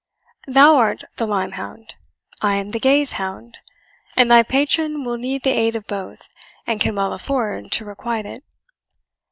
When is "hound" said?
1.51-1.95, 3.21-3.59